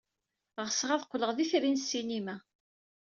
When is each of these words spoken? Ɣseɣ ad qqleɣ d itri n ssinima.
Ɣseɣ 0.67 0.89
ad 0.91 1.03
qqleɣ 1.07 1.31
d 1.33 1.39
itri 1.43 1.69
n 1.71 1.77
ssinima. 1.81 2.35